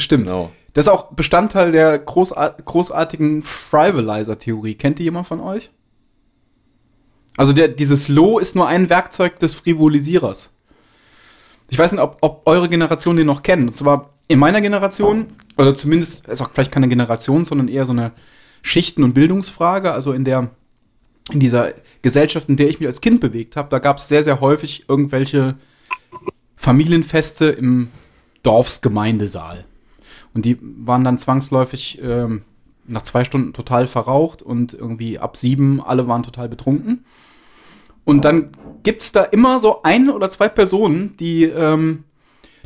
Das 0.00 0.04
stimmt. 0.06 0.28
Genau. 0.28 0.50
Das 0.72 0.86
ist 0.86 0.88
auch 0.88 1.12
Bestandteil 1.12 1.72
der 1.72 1.98
großart 1.98 2.64
großartigen 2.64 3.42
Frivolizer-Theorie. 3.42 4.74
Kennt 4.76 4.98
die 4.98 5.02
jemand 5.02 5.26
von 5.26 5.40
euch? 5.40 5.70
Also 7.36 7.52
der, 7.52 7.68
dieses 7.68 8.08
Low 8.08 8.38
ist 8.38 8.56
nur 8.56 8.66
ein 8.66 8.88
Werkzeug 8.88 9.38
des 9.40 9.52
Frivolisierers. 9.52 10.52
Ich 11.68 11.78
weiß 11.78 11.92
nicht, 11.92 12.00
ob, 12.00 12.16
ob 12.22 12.42
eure 12.46 12.70
Generation 12.70 13.16
den 13.16 13.26
noch 13.26 13.42
kennt. 13.42 13.68
Und 13.68 13.76
zwar 13.76 14.14
in 14.26 14.38
meiner 14.38 14.62
Generation, 14.62 15.34
oder 15.58 15.74
zumindest, 15.74 16.26
ist 16.28 16.40
auch 16.40 16.50
vielleicht 16.50 16.72
keine 16.72 16.88
Generation, 16.88 17.44
sondern 17.44 17.68
eher 17.68 17.84
so 17.84 17.92
eine 17.92 18.12
Schichten- 18.62 19.04
und 19.04 19.12
Bildungsfrage. 19.12 19.92
Also 19.92 20.12
in 20.14 20.24
der, 20.24 20.50
in 21.30 21.40
dieser 21.40 21.74
Gesellschaft, 22.00 22.48
in 22.48 22.56
der 22.56 22.70
ich 22.70 22.80
mich 22.80 22.86
als 22.86 23.02
Kind 23.02 23.20
bewegt 23.20 23.56
habe, 23.56 23.68
da 23.68 23.80
gab 23.80 23.98
es 23.98 24.08
sehr, 24.08 24.24
sehr 24.24 24.40
häufig 24.40 24.88
irgendwelche 24.88 25.58
Familienfeste 26.56 27.46
im 27.46 27.88
Dorfsgemeindesaal. 28.42 29.66
Und 30.34 30.44
die 30.44 30.58
waren 30.60 31.04
dann 31.04 31.18
zwangsläufig 31.18 32.00
ähm, 32.02 32.42
nach 32.86 33.02
zwei 33.02 33.24
Stunden 33.24 33.52
total 33.52 33.86
verraucht 33.86 34.42
und 34.42 34.74
irgendwie 34.74 35.18
ab 35.18 35.36
sieben 35.36 35.80
alle 35.82 36.08
waren 36.08 36.22
total 36.22 36.48
betrunken. 36.48 37.04
Und 38.04 38.24
dann 38.24 38.50
gibt's 38.82 39.12
da 39.12 39.22
immer 39.22 39.58
so 39.58 39.82
ein 39.82 40.10
oder 40.10 40.30
zwei 40.30 40.48
Personen, 40.48 41.16
die 41.18 41.44
ähm, 41.44 42.04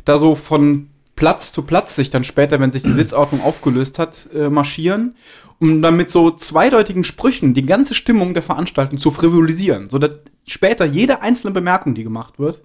da 0.03 0.17
so 0.17 0.35
von 0.35 0.89
Platz 1.15 1.51
zu 1.51 1.61
Platz 1.61 1.95
sich 1.95 2.09
dann 2.09 2.23
später, 2.23 2.59
wenn 2.59 2.71
sich 2.71 2.83
die 2.83 2.91
Sitzordnung 2.91 3.41
aufgelöst 3.41 3.99
hat, 3.99 4.29
äh, 4.33 4.49
marschieren, 4.49 5.15
um 5.59 5.81
dann 5.81 5.95
mit 5.95 6.09
so 6.09 6.31
zweideutigen 6.31 7.03
Sprüchen 7.03 7.53
die 7.53 7.65
ganze 7.65 7.93
Stimmung 7.93 8.33
der 8.33 8.43
Veranstaltung 8.43 8.99
zu 8.99 9.11
frivolisieren, 9.11 9.89
sodass 9.89 10.19
später 10.45 10.85
jede 10.85 11.21
einzelne 11.21 11.53
Bemerkung, 11.53 11.95
die 11.95 12.03
gemacht 12.03 12.37
wird, 12.39 12.61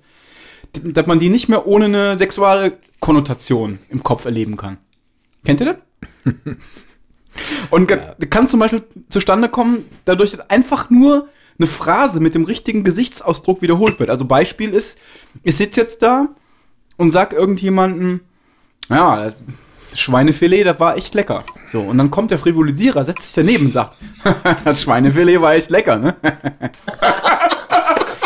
dass 0.83 1.07
man 1.07 1.21
die 1.21 1.29
nicht 1.29 1.49
mehr 1.49 1.67
ohne 1.67 1.85
eine 1.87 2.19
sexuelle 2.19 2.79
Konnotation 2.99 3.79
im 3.89 4.03
Kopf 4.03 4.25
erleben 4.25 4.57
kann. 4.57 4.79
Kennt 5.45 5.61
ihr 5.61 5.67
das? 5.67 6.35
Und 7.71 7.87
ge- 7.89 8.01
kann 8.29 8.49
zum 8.49 8.61
Beispiel 8.61 8.83
zustande 9.09 9.49
kommen, 9.49 9.85
dadurch, 10.05 10.33
dass 10.33 10.51
einfach 10.51 10.91
nur 10.91 11.29
eine 11.59 11.67
Phrase 11.67 12.21
mit 12.21 12.35
dem 12.35 12.45
richtigen 12.45 12.85
Gesichtsausdruck 12.85 13.63
wiederholt 13.63 13.99
wird. 14.01 14.11
Also 14.11 14.25
Beispiel 14.25 14.71
ist, 14.71 14.99
ich 15.43 15.57
sitze 15.57 15.81
jetzt 15.81 16.03
da 16.03 16.29
und 16.97 17.11
sag 17.11 17.33
irgendjemandem, 17.33 18.21
ja, 18.89 19.33
das 19.91 20.01
Schweinefilet, 20.01 20.65
das 20.65 20.81
war 20.81 20.97
echt 20.97 21.15
lecker. 21.15 21.45
So, 21.69 21.81
und 21.81 21.99
dann 21.99 22.11
kommt 22.11 22.31
der 22.31 22.39
Frivolisierer, 22.39 23.05
setzt 23.05 23.25
sich 23.27 23.35
daneben 23.35 23.67
und 23.67 23.73
sagt, 23.73 23.97
das 24.65 24.83
Schweinefilet 24.83 25.41
war 25.41 25.55
echt 25.55 25.71
lecker, 25.71 25.99
ne? 25.99 26.17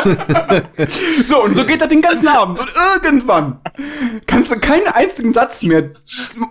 so, 1.24 1.42
und 1.42 1.54
so 1.54 1.64
geht 1.64 1.80
das 1.80 1.88
den 1.88 2.02
ganzen 2.02 2.28
Abend. 2.28 2.60
Und 2.60 2.70
irgendwann 3.02 3.60
kannst 4.26 4.50
du 4.50 4.58
keinen 4.58 4.86
einzigen 4.88 5.32
Satz 5.32 5.62
mehr 5.62 5.90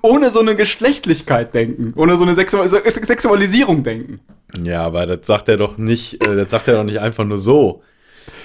ohne 0.02 0.30
so 0.30 0.40
eine 0.40 0.56
Geschlechtlichkeit 0.56 1.54
denken, 1.54 1.94
ohne 1.96 2.18
so 2.18 2.24
eine 2.24 2.36
Sexu 2.36 2.58
Sexualisierung 2.68 3.84
denken. 3.84 4.20
Ja, 4.62 4.84
aber 4.84 5.06
das 5.06 5.26
sagt 5.26 5.50
er 5.50 5.58
doch 5.58 5.78
nicht, 5.78 6.24
äh, 6.24 6.36
das 6.36 6.52
sagt 6.52 6.68
er 6.68 6.76
doch 6.76 6.84
nicht 6.84 7.00
einfach 7.00 7.26
nur 7.26 7.38
so. 7.38 7.82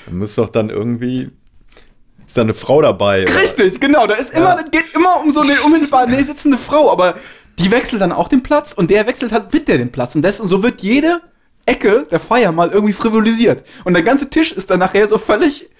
Da 0.06 0.12
muss 0.12 0.34
doch 0.34 0.48
dann 0.48 0.70
irgendwie. 0.70 1.30
Ist 2.26 2.36
da 2.36 2.42
eine 2.42 2.54
Frau 2.54 2.82
dabei? 2.82 3.22
oder? 3.22 3.40
Richtig, 3.40 3.80
genau. 3.80 4.06
Da 4.06 4.14
ist 4.14 4.34
immer, 4.34 4.56
das 4.56 4.70
geht 4.70 4.94
immer 4.94 5.20
um 5.22 5.30
so 5.30 5.40
eine 5.40 5.54
unmittelbar 5.64 6.06
nee, 6.06 6.22
sitzende 6.22 6.58
Frau, 6.58 6.92
aber 6.92 7.14
die 7.58 7.70
wechselt 7.70 8.02
dann 8.02 8.12
auch 8.12 8.28
den 8.28 8.42
Platz 8.42 8.72
und 8.74 8.90
der 8.90 9.06
wechselt 9.06 9.32
halt 9.32 9.52
mit 9.52 9.66
der 9.66 9.78
den 9.78 9.90
Platz. 9.90 10.14
Und, 10.14 10.22
das, 10.22 10.40
und 10.40 10.48
so 10.48 10.62
wird 10.62 10.82
jede 10.82 11.20
Ecke 11.68 12.06
der 12.10 12.20
Feier 12.20 12.52
mal 12.52 12.70
irgendwie 12.70 12.92
frivolisiert. 12.92 13.64
Und 13.84 13.94
der 13.94 14.02
ganze 14.02 14.30
Tisch 14.30 14.52
ist 14.52 14.70
dann 14.70 14.78
nachher 14.78 15.06
so 15.08 15.18
völlig 15.18 15.70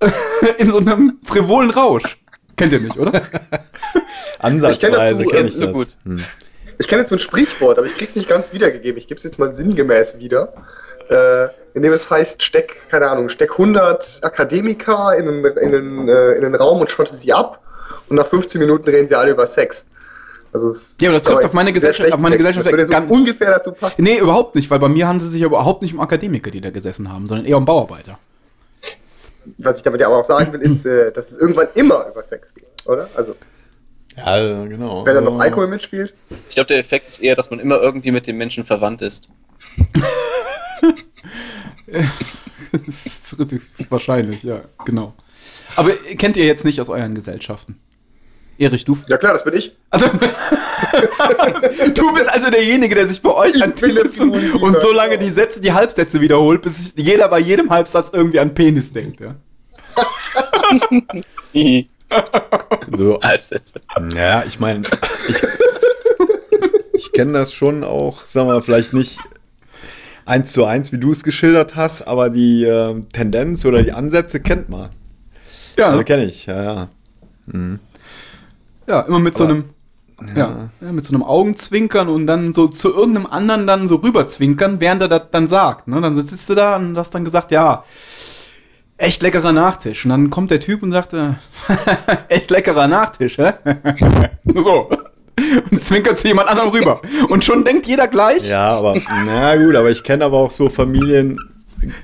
äh, 0.00 0.10
in 0.58 0.70
so 0.70 0.78
einem 0.78 1.18
frivolen 1.24 1.70
Rausch. 1.70 2.18
Kennt 2.56 2.72
ihr 2.72 2.80
nicht, 2.80 2.98
oder? 2.98 3.22
Ansatzweise 4.38 4.72
Ich 4.74 4.80
kenn 4.80 4.92
dazu, 4.92 5.30
kenn 5.30 5.44
äh, 5.44 5.48
ich 5.48 5.54
so 5.56 5.66
das. 5.66 5.74
gut. 5.74 5.88
Hm. 6.04 6.24
Ich 6.78 6.88
kenne 6.88 7.00
jetzt 7.02 7.10
so 7.10 7.16
ein 7.16 7.20
Sprichwort, 7.20 7.78
aber 7.78 7.86
ich 7.86 7.96
krieg's 7.96 8.16
nicht 8.16 8.28
ganz 8.28 8.52
wiedergegeben. 8.52 8.98
Ich 8.98 9.06
gebe 9.06 9.18
es 9.18 9.24
jetzt 9.24 9.38
mal 9.38 9.54
sinngemäß 9.54 10.18
wieder. 10.18 10.52
Äh, 11.10 11.48
indem 11.74 11.92
es 11.92 12.08
heißt, 12.10 12.42
steck, 12.42 12.88
keine 12.88 13.10
Ahnung, 13.10 13.28
steck 13.28 13.52
100 13.52 14.20
Akademiker 14.22 15.16
in 15.16 15.28
einen, 15.28 15.44
in 15.44 15.74
einen, 15.74 16.08
äh, 16.08 16.32
in 16.32 16.44
einen 16.44 16.54
Raum 16.54 16.80
und 16.80 16.90
schotte 16.90 17.14
sie 17.14 17.32
ab. 17.32 17.60
Und 18.08 18.16
nach 18.16 18.26
15 18.26 18.58
Minuten 18.60 18.88
reden 18.88 19.08
sie 19.08 19.14
alle 19.14 19.32
über 19.32 19.46
Sex. 19.46 19.86
Also 20.52 20.68
es 20.68 20.96
Ja, 21.00 21.10
aber 21.10 21.18
das 21.20 21.28
trifft 21.28 21.44
auf 21.44 21.52
meine 21.52 21.72
Gesellschaft- 21.72 22.12
auf 22.12 22.18
meine. 22.20 22.36
Gesellschaft 22.36 22.66
Das 22.66 22.72
würde 22.72 22.86
so 22.86 22.92
ganz- 22.92 23.10
ungefähr 23.10 23.50
dazu 23.50 23.72
passen. 23.72 24.02
Nee, 24.02 24.18
überhaupt 24.18 24.54
nicht, 24.56 24.68
weil 24.70 24.78
bei 24.78 24.88
mir 24.88 25.06
handelt 25.06 25.26
es 25.26 25.32
sich 25.32 25.42
überhaupt 25.42 25.82
nicht 25.82 25.94
um 25.94 26.00
Akademiker, 26.00 26.50
die 26.50 26.60
da 26.60 26.70
gesessen 26.70 27.12
haben, 27.12 27.28
sondern 27.28 27.46
eher 27.46 27.56
um 27.56 27.64
Bauarbeiter. 27.64 28.18
Was 29.58 29.78
ich 29.78 29.82
damit 29.82 30.00
ja 30.00 30.08
aber 30.08 30.18
auch 30.18 30.24
sagen 30.24 30.52
will, 30.52 30.60
ist, 30.60 30.84
äh, 30.84 31.12
dass 31.12 31.30
es 31.30 31.38
irgendwann 31.38 31.68
immer 31.74 32.06
über 32.10 32.22
Sex 32.22 32.52
geht, 32.54 32.64
oder? 32.86 33.08
Also, 33.14 33.34
Ja, 34.16 34.64
genau. 34.66 35.06
wenn 35.06 35.14
da 35.14 35.20
noch 35.20 35.38
Alkohol 35.38 35.66
mitspielt. 35.68 36.14
Ich 36.48 36.54
glaube, 36.56 36.66
der 36.68 36.78
Effekt 36.78 37.08
ist 37.08 37.20
eher, 37.22 37.36
dass 37.36 37.50
man 37.50 37.58
immer 37.60 37.80
irgendwie 37.80 38.10
mit 38.10 38.26
dem 38.26 38.36
Menschen 38.36 38.64
verwandt 38.64 39.02
ist. 39.02 39.28
Das 42.72 43.04
ist 43.06 43.38
richtig 43.38 43.62
wahrscheinlich, 43.90 44.42
ja, 44.44 44.60
genau. 44.84 45.12
Aber 45.76 45.90
kennt 46.16 46.36
ihr 46.36 46.44
jetzt 46.44 46.64
nicht 46.64 46.80
aus 46.80 46.88
euren 46.88 47.14
Gesellschaften? 47.14 47.80
Erich, 48.60 48.84
du? 48.84 48.98
Ja 49.08 49.16
klar, 49.16 49.32
das 49.32 49.42
bin 49.42 49.54
ich. 49.54 49.74
Also, 49.88 50.06
du 51.94 52.12
bist 52.12 52.28
also 52.28 52.50
derjenige, 52.50 52.94
der 52.94 53.06
sich 53.06 53.22
bei 53.22 53.32
euch 53.32 53.54
Ich 53.54 53.62
an 53.62 53.74
Tisch 53.74 53.94
sitzt 53.94 54.20
und, 54.20 54.34
so 54.76 54.92
lange 54.92 55.12
genau. 55.12 55.22
die 55.24 55.30
Sätze, 55.30 55.62
die 55.62 55.72
Halbsätze 55.72 56.20
wiederholt, 56.20 56.60
bis 56.60 56.76
sich 56.76 56.92
jeder 57.06 57.28
bei 57.28 57.38
jedem 57.38 57.70
Halbsatz 57.70 58.10
irgendwie 58.12 58.38
an 58.38 58.52
Penis 58.52 58.92
denkt, 58.92 59.20
ja? 59.20 59.34
So, 62.94 63.18
Halbsätze. 63.22 63.80
ja, 64.14 64.44
ich 64.46 64.58
meine, 64.60 64.82
ich, 65.28 65.36
ich 66.92 67.12
kenne 67.12 67.32
das 67.32 67.54
schon 67.54 67.82
auch, 67.82 68.26
sagen 68.26 68.48
wir, 68.48 68.60
vielleicht 68.62 68.92
nicht 68.92 69.20
eins 70.26 70.52
zu 70.52 70.66
eins, 70.66 70.92
wie 70.92 70.98
du 70.98 71.12
es 71.12 71.24
geschildert 71.24 71.76
hast, 71.76 72.02
aber 72.02 72.28
die 72.28 72.64
äh, 72.64 73.00
Tendenz 73.12 73.64
oder 73.64 73.82
die 73.82 73.92
Ansätze 73.92 74.40
kennt 74.40 74.68
man. 74.68 74.90
Ja, 75.78 75.90
Also 75.90 76.04
kenne 76.04 76.24
ich, 76.24 76.44
ja, 76.44 76.62
ja. 76.62 76.88
Ja 78.90 79.00
immer 79.02 79.18
mit 79.18 79.36
so 79.36 79.44
Aber- 79.44 79.52
einem, 79.54 79.64
ja. 80.36 80.68
ja, 80.80 80.92
mit 80.92 81.04
so 81.04 81.14
einem 81.14 81.22
Augenzwinkern 81.22 82.08
und 82.08 82.26
dann 82.26 82.52
so 82.52 82.68
zu 82.68 82.92
irgendeinem 82.92 83.26
anderen 83.26 83.66
dann 83.66 83.88
so 83.88 83.96
rüberzwinkern, 83.96 84.80
während 84.80 85.00
er 85.02 85.08
das 85.08 85.22
dann 85.30 85.48
sagt. 85.48 85.88
Ne? 85.88 86.00
Dann 86.00 86.14
sitzt 86.20 86.48
du 86.50 86.54
da 86.54 86.76
und 86.76 86.96
hast 86.98 87.10
dann 87.14 87.24
gesagt, 87.24 87.50
ja, 87.52 87.84
echt 88.98 89.22
leckerer 89.22 89.52
Nachtisch. 89.52 90.04
Und 90.04 90.10
dann 90.10 90.28
kommt 90.28 90.50
der 90.50 90.60
Typ 90.60 90.82
und 90.82 90.92
sagt, 90.92 91.14
äh, 91.14 91.30
echt 92.28 92.50
leckerer 92.50 92.86
Nachtisch, 92.86 93.38
hä? 93.38 93.52
so. 94.54 94.90
Und 95.70 95.80
zwinkert 95.82 96.18
zu 96.18 96.28
jemand 96.28 96.48
anderem 96.48 96.68
rüber. 96.68 97.00
Und 97.30 97.42
schon 97.42 97.64
denkt 97.64 97.86
jeder 97.86 98.08
gleich. 98.08 98.46
Ja, 98.46 98.72
aber, 98.76 98.96
na 99.24 99.56
gut, 99.56 99.74
aber 99.74 99.90
ich 99.90 100.02
kenne 100.04 100.26
aber 100.26 100.36
auch 100.36 100.50
so 100.50 100.68
Familien, 100.68 101.38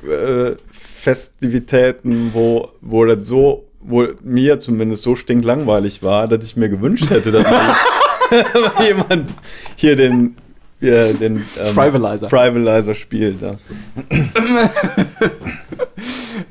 äh, 0.08 0.52
Festivitäten, 0.70 2.30
wo, 2.32 2.70
wo 2.80 3.04
das 3.04 3.26
so, 3.26 3.65
wo 3.86 4.06
mir 4.22 4.58
zumindest 4.60 5.02
so 5.02 5.14
stinklangweilig 5.16 6.02
war, 6.02 6.26
dass 6.28 6.44
ich 6.44 6.56
mir 6.56 6.68
gewünscht 6.68 7.08
hätte, 7.10 7.30
dass 7.32 7.46
jemand 8.86 9.30
hier 9.76 9.96
den, 9.96 10.36
ja, 10.80 11.12
den 11.12 11.36
ähm, 11.36 11.44
Frivolizer. 11.74 12.28
Frivolizer 12.28 12.94
spielt. 12.94 13.40
Ja. 13.40 13.56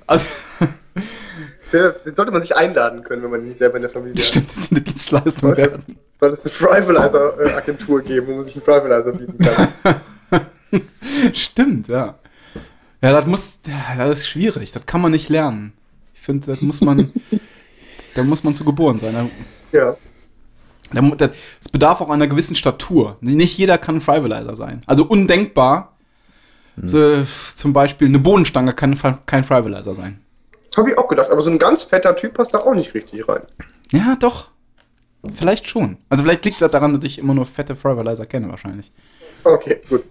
Also, 0.08 0.26
Den 1.74 2.16
sollte 2.16 2.32
man 2.32 2.42
sich 2.42 2.56
einladen 2.56 3.04
können, 3.04 3.24
wenn 3.24 3.32
man 3.32 3.44
nicht 3.44 3.58
selber 3.58 3.76
in 3.78 3.82
der 3.82 3.90
Familie 3.92 4.16
hat. 4.16 4.24
stimmt, 4.24 4.52
das 4.52 4.58
ist 4.60 4.72
eine 4.72 4.82
Dienstleistung. 4.82 5.34
Sollte 5.40 5.62
Ja. 5.62 5.68
es, 5.68 5.86
sollte 6.20 6.34
es 6.34 6.46
eine 6.46 6.54
Frivolizer-Agentur 6.54 8.02
geben, 8.02 8.28
wo 8.28 8.36
man 8.36 8.46
sich 8.46 8.56
einen 8.56 8.64
Frivolizer 8.66 9.12
bieten 9.14 9.38
kann. 9.40 9.68
Stimmt, 11.34 11.88
ja. 11.88 12.16
Ja, 13.02 13.12
das 13.12 13.26
muss, 13.26 13.54
ja, 13.68 13.96
das 14.08 14.20
ist 14.22 14.28
schwierig. 14.30 14.72
Das 14.72 14.86
kann 14.86 15.02
man 15.02 15.12
nicht 15.12 15.30
lernen. 15.30 15.74
Ich 16.26 16.28
finde, 16.28 16.48
das 16.48 16.62
muss 16.62 16.82
man, 16.82 17.14
da 18.16 18.24
muss 18.24 18.44
man 18.44 18.56
zu 18.56 18.66
geboren 18.66 18.98
sein. 18.98 19.30
Ja. 19.72 19.96
es 20.90 21.70
bedarf 21.70 22.02
auch 22.02 22.10
einer 22.10 22.26
gewissen 22.26 22.56
Statur. 22.56 23.18
Nicht 23.22 23.60
jeder 23.60 23.78
kann 23.78 23.98
ein 23.98 24.02
Frivolizer 24.02 24.56
sein. 24.56 24.82
Also 24.88 25.06
undenkbar. 25.06 25.96
So, 26.78 27.24
zum 27.54 27.74
Beispiel 27.74 28.08
eine 28.08 28.18
Bohnenstange 28.18 28.74
kann 28.74 28.98
kein 29.28 29.44
Frivolizer 29.44 29.94
sein. 29.94 30.20
Das 30.68 30.78
habe 30.78 30.90
ich 30.90 30.98
auch 30.98 31.08
gedacht, 31.08 31.30
aber 31.30 31.44
so 31.44 31.52
ein 31.52 31.60
ganz 31.60 31.84
fetter 31.84 32.16
Typ 32.16 32.34
passt 32.34 32.56
da 32.56 32.62
auch 32.62 32.74
nicht 32.74 32.96
richtig 32.96 33.30
rein. 33.30 33.44
Ja, 33.92 34.16
doch. 34.20 34.50
Vielleicht 35.32 35.70
schon. 35.70 35.98
Also 36.10 36.24
vielleicht 36.24 36.44
liegt 36.44 36.60
das 36.60 36.72
daran, 36.72 36.96
dass 36.96 37.04
ich 37.04 37.20
immer 37.20 37.36
nur 37.36 37.46
fette 37.46 37.76
Frivolizer 37.76 38.26
kenne, 38.26 38.50
wahrscheinlich. 38.50 38.92
Okay, 39.44 39.80
gut. 39.88 40.04